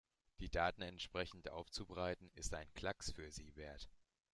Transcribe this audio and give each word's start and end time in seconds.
Die 0.39 0.49
Daten 0.49 0.81
entsprechend 0.81 1.51
aufzubereiten, 1.51 2.31
ist 2.33 2.55
ein 2.55 2.73
Klacks 2.73 3.11
für 3.11 3.29
Siebert. 3.31 3.87